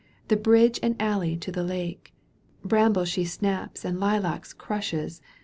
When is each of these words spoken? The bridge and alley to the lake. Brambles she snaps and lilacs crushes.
The 0.29 0.35
bridge 0.35 0.79
and 0.81 0.99
alley 0.99 1.37
to 1.37 1.51
the 1.51 1.61
lake. 1.63 2.11
Brambles 2.65 3.07
she 3.07 3.23
snaps 3.23 3.85
and 3.85 3.99
lilacs 3.99 4.51
crushes. 4.51 5.21